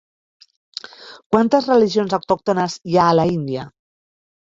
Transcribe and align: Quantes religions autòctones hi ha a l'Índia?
Quantes 1.35 1.67
religions 1.71 2.15
autòctones 2.19 2.79
hi 2.93 2.97
ha 3.03 3.11
a 3.11 3.15
l'Índia? 3.19 3.67